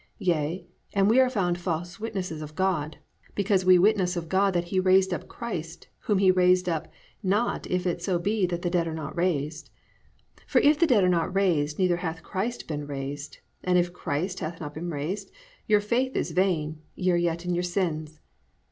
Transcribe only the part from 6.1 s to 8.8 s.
he raised not up if so be that the